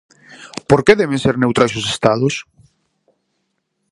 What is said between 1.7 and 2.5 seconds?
os estados?